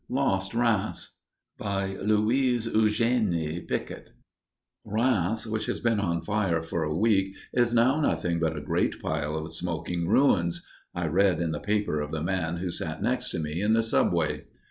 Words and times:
LOST 0.09 0.55
RHEIMS 0.55 1.19
BY 1.59 1.95
LOUISE 2.01 2.65
EUGÉNIE 2.69 3.67
PRICKITT 3.67 4.09
"Rheims, 4.83 5.45
which 5.45 5.67
has 5.67 5.79
been 5.79 5.99
on 5.99 6.23
fire 6.23 6.63
for 6.63 6.81
a 6.81 6.97
week, 6.97 7.35
is 7.53 7.71
now 7.75 7.99
nothing 8.01 8.39
but 8.39 8.57
a 8.57 8.61
great 8.61 8.99
pile 8.99 9.35
of 9.35 9.53
smoking 9.53 10.07
ruins," 10.07 10.65
I 10.95 11.05
read 11.05 11.39
in 11.39 11.51
the 11.51 11.59
paper 11.59 12.01
of 12.01 12.09
the 12.09 12.23
man 12.23 12.57
who 12.57 12.71
sat 12.71 13.03
next 13.03 13.29
to 13.29 13.39
me 13.39 13.61
in 13.61 13.73
the 13.73 13.83
subway. 13.83 14.45